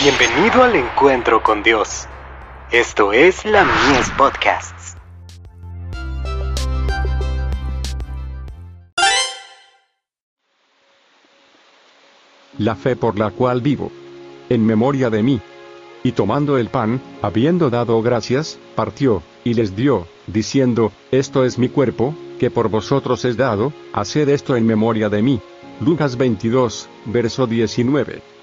[0.00, 2.06] Bienvenido al encuentro con Dios.
[2.70, 4.96] Esto es la Mies Podcasts.
[12.58, 13.90] La fe por la cual vivo.
[14.48, 15.40] En memoria de mí.
[16.04, 21.68] Y tomando el pan, habiendo dado gracias, partió, y les dio, diciendo, Esto es mi
[21.68, 25.40] cuerpo, que por vosotros es dado, haced esto en memoria de mí.
[25.80, 28.37] Lucas 22, verso 19.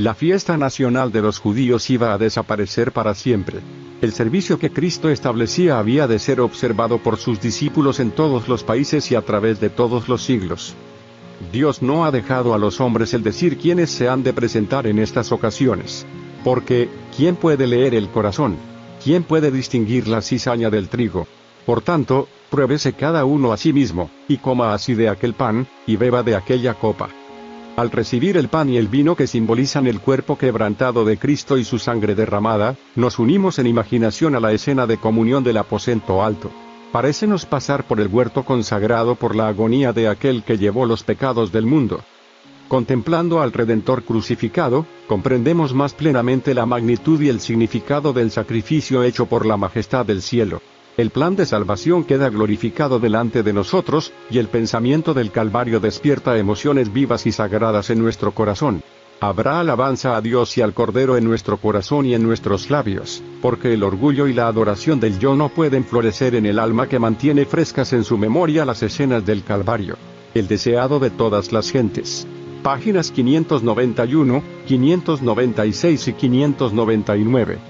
[0.00, 3.60] La fiesta nacional de los judíos iba a desaparecer para siempre.
[4.00, 8.64] El servicio que Cristo establecía había de ser observado por sus discípulos en todos los
[8.64, 10.74] países y a través de todos los siglos.
[11.52, 15.00] Dios no ha dejado a los hombres el decir quiénes se han de presentar en
[15.00, 16.06] estas ocasiones.
[16.44, 18.56] Porque, ¿quién puede leer el corazón?
[19.04, 21.26] ¿Quién puede distinguir la cizaña del trigo?
[21.66, 25.96] Por tanto, pruébese cada uno a sí mismo, y coma así de aquel pan, y
[25.96, 27.10] beba de aquella copa.
[27.76, 31.64] Al recibir el pan y el vino que simbolizan el cuerpo quebrantado de Cristo y
[31.64, 36.50] su sangre derramada, nos unimos en imaginación a la escena de comunión del aposento alto.
[36.92, 41.52] Parécenos pasar por el huerto consagrado por la agonía de aquel que llevó los pecados
[41.52, 42.00] del mundo.
[42.68, 49.26] Contemplando al Redentor crucificado, comprendemos más plenamente la magnitud y el significado del sacrificio hecho
[49.26, 50.60] por la majestad del cielo.
[51.00, 56.36] El plan de salvación queda glorificado delante de nosotros, y el pensamiento del Calvario despierta
[56.36, 58.82] emociones vivas y sagradas en nuestro corazón.
[59.18, 63.72] Habrá alabanza a Dios y al Cordero en nuestro corazón y en nuestros labios, porque
[63.72, 67.46] el orgullo y la adoración del yo no pueden florecer en el alma que mantiene
[67.46, 69.96] frescas en su memoria las escenas del Calvario.
[70.34, 72.26] El deseado de todas las gentes.
[72.62, 77.69] Páginas 591, 596 y 599.